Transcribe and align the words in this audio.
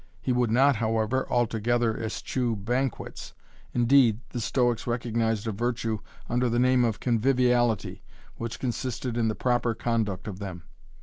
He 0.19 0.33
would 0.33 0.49
not, 0.49 0.77
however, 0.77 1.27
altogether 1.29 1.95
eschew 1.95 2.55
banquets. 2.55 3.35
Indeed, 3.71 4.21
the 4.29 4.41
Stoics 4.41 4.87
recognized 4.87 5.45
a 5.45 5.51
virtue 5.51 5.99
under 6.27 6.49
the 6.49 6.57
name 6.57 6.83
of 6.83 6.99
'conviviality,' 6.99 8.01
which 8.35 8.59
consisted 8.59 9.15
in 9.15 9.27
the 9.27 9.35
proper 9.35 9.75
conduct 9.75 10.27
of 10.27 10.39
them. 10.39 10.63